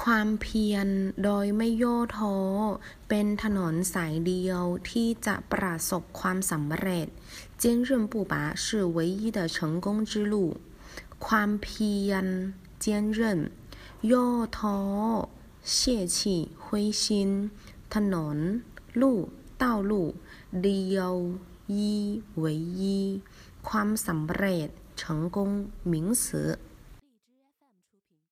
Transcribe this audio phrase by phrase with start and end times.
[0.00, 0.88] ความเพียร
[1.24, 2.36] โดยไม่ย่อท้อ
[3.08, 7.06] เป็นถนนสายเดียวที่จะประสบความสำเร็จ
[7.62, 8.64] 坚韧不拔是
[8.96, 10.34] 唯一的成功之路
[11.26, 12.26] ความเพียร
[12.84, 12.86] 坚
[13.18, 13.20] 韧
[14.12, 14.28] ย่อ
[14.58, 14.78] ท้อ
[15.74, 15.74] 泄
[16.16, 16.18] 气
[16.64, 16.66] 灰
[17.02, 17.04] 心
[17.94, 18.38] ถนน
[19.00, 19.18] ลู่
[19.62, 19.92] 道路
[20.62, 21.14] เดียว
[21.74, 21.76] 一
[22.42, 22.44] 唯
[22.80, 22.82] 一
[23.68, 24.68] ความสำเร็จ
[25.00, 25.36] 成功
[25.92, 26.58] 名词